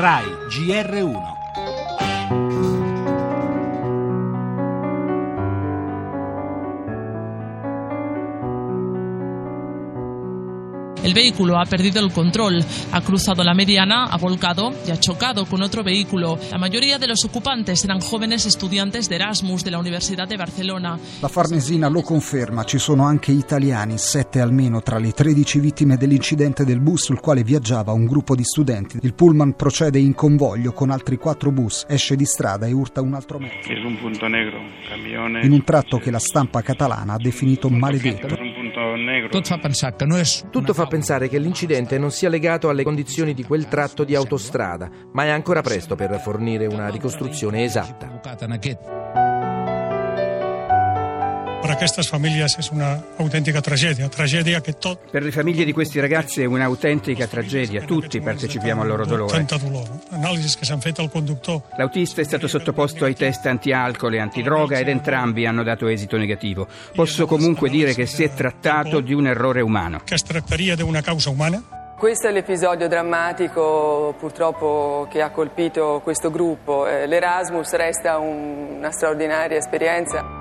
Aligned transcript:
RAI 0.00 0.24
GR1 0.48 1.29
El 11.02 11.14
vehículo 11.14 11.58
ha 11.58 11.64
perdido 11.64 12.00
el 12.00 12.12
control, 12.12 12.62
ha 12.92 13.00
cruzado 13.00 13.42
la 13.42 13.54
mediana, 13.54 14.04
ha 14.04 14.18
volcado 14.18 14.74
y 14.86 14.90
ha 14.90 15.00
chocado 15.00 15.46
con 15.46 15.62
otro 15.62 15.82
vehículo. 15.82 16.38
La 16.50 16.58
mayoría 16.58 16.98
de 16.98 17.06
los 17.06 17.24
ocupantes 17.24 17.82
eran 17.84 18.00
jóvenes 18.00 18.44
estudiantes 18.44 19.08
de 19.08 19.14
Erasmus 19.16 19.64
de 19.64 19.70
la 19.70 19.78
Università 19.78 20.26
di 20.26 20.36
Barcellona. 20.36 20.98
La 21.20 21.28
Farnesina 21.28 21.88
lo 21.88 22.02
conferma, 22.02 22.64
ci 22.64 22.78
sono 22.78 23.04
anche 23.04 23.32
italiani, 23.32 23.96
sette 23.96 24.40
almeno 24.40 24.82
tra 24.82 24.98
le 24.98 25.12
13 25.12 25.58
vittime 25.58 25.96
dell'incidente 25.96 26.64
del 26.64 26.80
bus 26.80 27.04
sul 27.04 27.20
quale 27.20 27.42
viaggiava 27.42 27.92
un 27.92 28.04
gruppo 28.04 28.36
di 28.36 28.44
studenti. 28.44 28.98
Il 29.02 29.14
pullman 29.14 29.54
procede 29.56 29.98
in 29.98 30.14
convoglio 30.14 30.72
con 30.72 30.90
altri 30.90 31.16
quattro 31.16 31.50
bus, 31.50 31.86
esce 31.88 32.14
di 32.14 32.26
strada 32.26 32.66
e 32.66 32.72
urta 32.72 33.00
un 33.00 33.14
altro 33.14 33.38
mezzo. 33.38 33.72
Es 33.72 33.82
un 33.84 33.98
punto 33.98 34.26
negro, 34.28 34.58
camiones. 34.88 35.44
In 35.44 35.52
un 35.52 35.64
tratto 35.64 35.98
che 35.98 36.10
la 36.10 36.18
stampa 36.18 36.60
catalana 36.60 37.14
ha 37.14 37.18
definito 37.18 37.70
maledetto. 37.70 38.49
Tot 39.28 39.46
fa 39.46 39.58
pensare 39.58 39.96
che 39.96 40.04
no 40.06 40.16
Tutto 40.50 40.72
fa 40.72 40.86
pensare 40.86 41.28
che 41.28 41.38
l'incidente 41.38 41.98
non 41.98 42.10
sia 42.10 42.28
legato 42.28 42.68
alle 42.68 42.82
condizioni 42.82 43.34
di 43.34 43.44
quel 43.44 43.68
tratto 43.68 44.04
di 44.04 44.14
autostrada, 44.14 44.88
ma 45.12 45.24
è 45.24 45.28
ancora 45.28 45.60
presto 45.60 45.96
per 45.96 46.18
fornire 46.20 46.66
una 46.66 46.88
ricostruzione 46.88 47.64
esatta. 47.64 48.20
Per 51.60 51.68
aquestes 51.70 52.08
famílies 52.08 52.54
és 52.58 52.70
una 52.72 52.88
autèntica 53.20 53.60
tragèdia, 53.60 54.08
tragèdia 54.08 54.60
che 54.64 54.72
tot 54.80 55.10
Per 55.10 55.22
le 55.22 55.30
famiglie 55.30 55.64
di 55.66 55.72
questi 55.72 56.00
ragazzi 56.00 56.40
è 56.40 56.46
un'autentica 56.46 57.26
tragedia, 57.26 57.82
tutti 57.82 58.18
partecipiamo 58.20 58.80
al 58.80 58.88
loro 58.88 59.04
dolore. 59.04 59.44
che 59.44 59.46
L'autista 61.76 62.20
è 62.22 62.24
stato 62.24 62.48
sottoposto 62.48 63.04
ai 63.04 63.14
test 63.14 63.44
anti-alcol 63.46 64.14
e 64.14 64.18
antidroga 64.20 64.78
ed 64.78 64.88
entrambi 64.88 65.44
hanno 65.44 65.62
dato 65.62 65.86
esito 65.88 66.16
negativo. 66.16 66.66
Posso 66.94 67.26
comunque 67.26 67.68
dire 67.68 67.92
che 67.94 68.06
si 68.06 68.24
è 68.24 68.32
trattato 68.32 69.00
di 69.00 69.12
un 69.12 69.26
errore 69.26 69.60
umano. 69.60 70.00
que 70.06 70.14
es 70.14 70.22
tractaria 70.22 70.74
d'una 70.76 71.02
causa 71.02 71.28
umana 71.30 71.62
Questo 72.00 72.28
è 72.28 72.32
l'episodio 72.32 72.88
drammatico 72.88 74.14
purtroppo 74.18 75.06
che 75.10 75.20
ha 75.20 75.28
colpito 75.28 76.00
questo 76.02 76.30
gruppo. 76.30 76.86
Eh, 76.86 77.06
L'Erasmus 77.06 77.70
resta 77.74 78.16
un- 78.16 78.76
una 78.78 78.90
straordinaria 78.90 79.58
esperienza. 79.58 80.39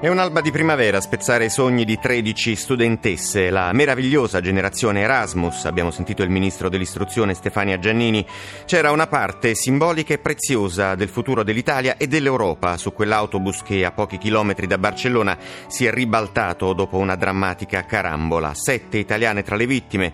È 0.00 0.06
un'alba 0.06 0.40
di 0.40 0.52
primavera 0.52 0.98
a 0.98 1.00
spezzare 1.00 1.46
i 1.46 1.50
sogni 1.50 1.84
di 1.84 1.98
13 1.98 2.54
studentesse, 2.54 3.50
la 3.50 3.72
meravigliosa 3.72 4.40
generazione 4.40 5.00
Erasmus, 5.00 5.64
abbiamo 5.64 5.90
sentito 5.90 6.22
il 6.22 6.30
ministro 6.30 6.68
dell'istruzione 6.68 7.34
Stefania 7.34 7.80
Giannini, 7.80 8.24
c'era 8.64 8.92
una 8.92 9.08
parte 9.08 9.56
simbolica 9.56 10.14
e 10.14 10.18
preziosa 10.18 10.94
del 10.94 11.08
futuro 11.08 11.42
dell'Italia 11.42 11.96
e 11.96 12.06
dell'Europa 12.06 12.76
su 12.76 12.92
quell'autobus 12.92 13.64
che 13.64 13.84
a 13.84 13.90
pochi 13.90 14.18
chilometri 14.18 14.68
da 14.68 14.78
Barcellona 14.78 15.36
si 15.66 15.84
è 15.84 15.90
ribaltato 15.90 16.72
dopo 16.74 16.98
una 16.98 17.16
drammatica 17.16 17.84
carambola, 17.84 18.54
sette 18.54 18.98
italiane 18.98 19.42
tra 19.42 19.56
le 19.56 19.66
vittime. 19.66 20.12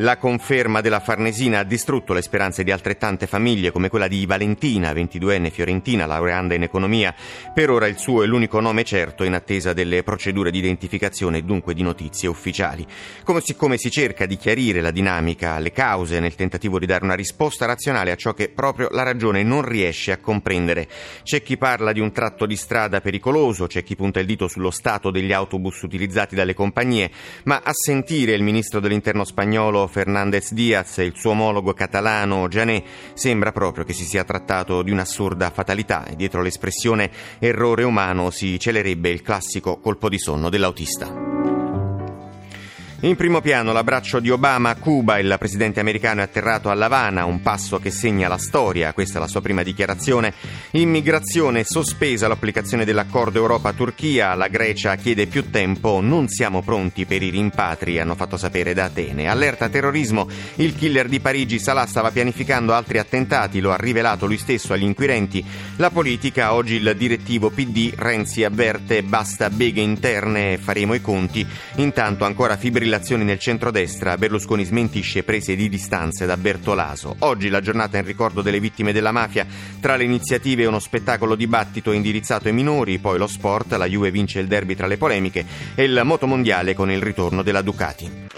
La 0.00 0.18
conferma 0.18 0.82
della 0.82 1.00
Farnesina 1.00 1.60
ha 1.60 1.64
distrutto 1.64 2.12
le 2.12 2.20
speranze 2.20 2.62
di 2.62 2.70
altrettante 2.70 3.26
famiglie 3.26 3.70
come 3.70 3.88
quella 3.88 4.08
di 4.08 4.26
Valentina, 4.26 4.92
22enne 4.92 5.50
fiorentina, 5.50 6.04
laureanda 6.04 6.52
in 6.52 6.64
economia. 6.64 7.14
Per 7.54 7.70
ora 7.70 7.86
il 7.86 7.96
suo 7.96 8.22
è 8.22 8.26
l'unico 8.26 8.60
nome 8.60 8.84
certo 8.84 9.24
in 9.24 9.32
attesa 9.32 9.72
delle 9.72 10.02
procedure 10.02 10.50
di 10.50 10.58
identificazione 10.58 11.38
e 11.38 11.44
dunque 11.44 11.72
di 11.72 11.80
notizie 11.80 12.28
ufficiali. 12.28 12.86
Come 13.24 13.40
si, 13.40 13.56
come 13.56 13.78
si 13.78 13.90
cerca 13.90 14.26
di 14.26 14.36
chiarire 14.36 14.82
la 14.82 14.90
dinamica, 14.90 15.58
le 15.58 15.72
cause 15.72 16.20
nel 16.20 16.34
tentativo 16.34 16.78
di 16.78 16.84
dare 16.84 17.02
una 17.02 17.14
risposta 17.14 17.64
razionale 17.64 18.10
a 18.10 18.16
ciò 18.16 18.34
che 18.34 18.50
proprio 18.50 18.88
la 18.90 19.02
ragione 19.02 19.44
non 19.44 19.62
riesce 19.62 20.12
a 20.12 20.18
comprendere. 20.18 20.88
C'è 21.22 21.40
chi 21.40 21.56
parla 21.56 21.92
di 21.92 22.00
un 22.00 22.12
tratto 22.12 22.44
di 22.44 22.56
strada 22.56 23.00
pericoloso, 23.00 23.66
c'è 23.66 23.82
chi 23.82 23.96
punta 23.96 24.20
il 24.20 24.26
dito 24.26 24.46
sullo 24.46 24.70
stato 24.70 25.10
degli 25.10 25.32
autobus 25.32 25.80
utilizzati 25.80 26.34
dalle 26.34 26.52
compagnie, 26.52 27.10
ma 27.44 27.62
a 27.64 27.72
sentire 27.72 28.34
il 28.34 28.42
ministro 28.42 28.78
dell'interno 28.78 29.24
spagnolo 29.24 29.84
Fernández 29.86 30.52
Díaz 30.52 30.98
e 30.98 31.04
il 31.04 31.14
suo 31.16 31.30
omologo 31.30 31.72
catalano 31.74 32.48
Jané 32.48 32.82
sembra 33.14 33.52
proprio 33.52 33.84
che 33.84 33.92
si 33.92 34.04
sia 34.04 34.24
trattato 34.24 34.82
di 34.82 34.90
un'assurda 34.90 35.50
fatalità 35.50 36.06
e 36.06 36.16
dietro 36.16 36.42
l'espressione 36.42 37.10
errore 37.38 37.82
umano 37.82 38.30
si 38.30 38.58
celerebbe 38.58 39.10
il 39.10 39.22
classico 39.22 39.78
colpo 39.78 40.08
di 40.08 40.18
sonno 40.18 40.48
dell'autista. 40.48 41.25
In 43.06 43.14
primo 43.14 43.40
piano 43.40 43.70
l'abbraccio 43.70 44.18
di 44.18 44.30
Obama 44.30 44.70
a 44.70 44.74
Cuba, 44.74 45.20
il 45.20 45.36
presidente 45.38 45.78
americano 45.78 46.22
è 46.22 46.24
atterrato 46.24 46.70
a 46.70 46.74
La 46.74 46.86
Habana, 46.86 47.24
un 47.24 47.40
passo 47.40 47.78
che 47.78 47.92
segna 47.92 48.26
la 48.26 48.36
storia, 48.36 48.92
questa 48.92 49.18
è 49.18 49.20
la 49.20 49.28
sua 49.28 49.40
prima 49.40 49.62
dichiarazione. 49.62 50.34
Immigrazione 50.72 51.62
sospesa 51.62 52.26
l'applicazione 52.26 52.84
dell'accordo 52.84 53.38
Europa-Turchia, 53.38 54.34
la 54.34 54.48
Grecia 54.48 54.96
chiede 54.96 55.28
più 55.28 55.50
tempo, 55.50 56.00
non 56.00 56.26
siamo 56.26 56.62
pronti 56.62 57.06
per 57.06 57.22
i 57.22 57.30
rimpatri, 57.30 58.00
hanno 58.00 58.16
fatto 58.16 58.36
sapere 58.36 58.74
da 58.74 58.86
Atene. 58.86 59.28
Allerta 59.28 59.68
terrorismo, 59.68 60.28
il 60.56 60.74
killer 60.74 61.06
di 61.06 61.20
Parigi 61.20 61.60
Salah 61.60 61.86
stava 61.86 62.10
pianificando 62.10 62.74
altri 62.74 62.98
attentati, 62.98 63.60
lo 63.60 63.70
ha 63.70 63.76
rivelato 63.76 64.26
lui 64.26 64.36
stesso 64.36 64.72
agli 64.72 64.82
inquirenti. 64.82 65.44
La 65.76 65.90
politica, 65.90 66.54
oggi 66.54 66.74
il 66.74 66.94
direttivo 66.96 67.50
PD, 67.50 67.92
Renzi 67.94 68.42
avverte 68.42 69.04
basta 69.04 69.48
beghe 69.48 69.80
interne, 69.80 70.58
faremo 70.58 70.94
i 70.94 71.00
conti. 71.00 71.46
Intanto 71.76 72.24
ancora 72.24 72.56
fibrillazioni 72.96 73.24
nel 73.24 73.38
centrodestra, 73.38 74.16
Berlusconi 74.16 74.64
smentisce 74.64 75.22
prese 75.22 75.54
di 75.54 75.68
distanze 75.68 76.24
da 76.24 76.36
Bertolaso. 76.36 77.16
Oggi 77.20 77.48
la 77.48 77.60
giornata 77.60 77.98
in 77.98 78.04
ricordo 78.04 78.42
delle 78.42 78.60
vittime 78.60 78.92
della 78.92 79.12
mafia, 79.12 79.46
tra 79.80 79.96
le 79.96 80.04
iniziative 80.04 80.66
uno 80.66 80.78
spettacolo 80.78 81.34
dibattito 81.34 81.92
indirizzato 81.92 82.48
ai 82.48 82.54
minori, 82.54 82.98
poi 82.98 83.18
lo 83.18 83.26
sport, 83.26 83.72
la 83.72 83.86
Juve 83.86 84.10
vince 84.10 84.40
il 84.40 84.46
derby 84.46 84.74
tra 84.74 84.86
le 84.86 84.96
polemiche 84.96 85.44
e 85.74 85.84
il 85.84 86.00
motomondiale 86.04 86.74
con 86.74 86.90
il 86.90 87.02
ritorno 87.02 87.42
della 87.42 87.62
Ducati. 87.62 88.35